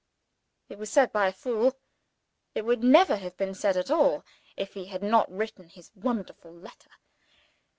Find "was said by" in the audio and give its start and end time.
0.79-1.27